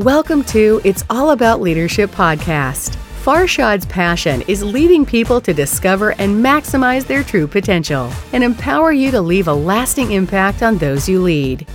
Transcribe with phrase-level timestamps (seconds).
[0.00, 2.96] Welcome to It's All About Leadership podcast.
[3.22, 9.10] Farshad's passion is leading people to discover and maximize their true potential and empower you
[9.10, 11.66] to leave a lasting impact on those you lead.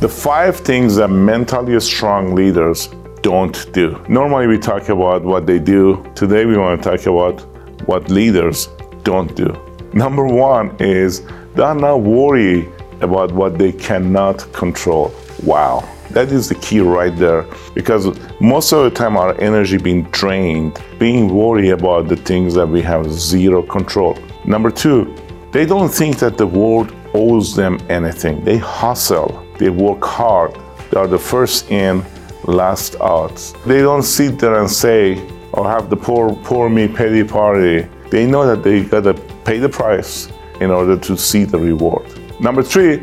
[0.00, 2.88] The five things that mentally strong leaders
[3.20, 4.04] don't do.
[4.08, 6.04] Normally, we talk about what they do.
[6.16, 7.40] Today, we want to talk about
[7.86, 8.66] what leaders
[9.04, 9.54] don't do.
[9.92, 11.22] Number one is
[11.54, 12.68] they're not worried
[13.00, 15.14] about what they cannot control.
[15.44, 15.88] Wow.
[16.12, 20.78] That is the key right there because most of the time our energy being drained,
[20.98, 24.18] being worried about the things that we have zero control.
[24.44, 25.14] Number two,
[25.52, 28.44] they don't think that the world owes them anything.
[28.44, 30.54] They hustle, they work hard,
[30.90, 32.04] they are the first in,
[32.44, 33.36] last out.
[33.64, 35.18] They don't sit there and say,
[35.52, 37.88] or have the poor, poor me pity party.
[38.10, 40.28] They know that they gotta pay the price
[40.60, 42.06] in order to see the reward.
[42.38, 43.02] Number three,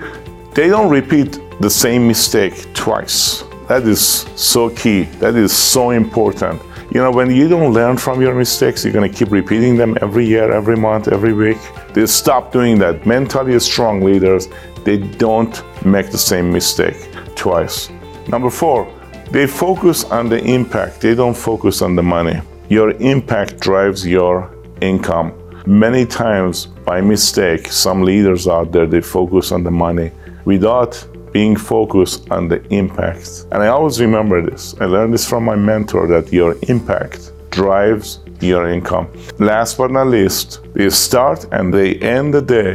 [0.53, 3.43] they don't repeat the same mistake twice.
[3.67, 4.01] That is
[4.35, 5.03] so key.
[5.19, 6.61] That is so important.
[6.91, 9.95] You know, when you don't learn from your mistakes, you're going to keep repeating them
[10.01, 11.59] every year, every month, every week.
[11.93, 13.05] They stop doing that.
[13.05, 14.47] Mentally strong leaders,
[14.85, 16.97] they don't make the same mistake
[17.35, 17.91] twice.
[18.27, 18.91] Number four,
[19.29, 22.41] they focus on the impact, they don't focus on the money.
[22.69, 25.31] Your impact drives your income.
[25.67, 30.11] Many times, by mistake, some leaders out there they focus on the money
[30.49, 30.93] without
[31.31, 33.45] being focused on the impact.
[33.51, 34.73] And I always remember this.
[34.81, 39.07] I learned this from my mentor that your impact drives your income.
[39.37, 42.73] Last but not least, they start and they end the day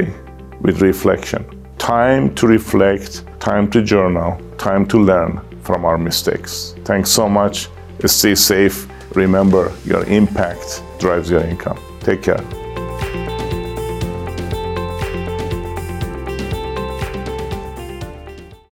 [0.61, 1.42] with reflection.
[1.78, 6.77] Time to reflect, time to journal, time to learn from our mistakes.
[6.84, 7.69] Thanks so much.
[8.06, 8.86] Stay safe.
[9.17, 11.78] Remember, your impact drives your income.
[12.00, 12.64] Take care.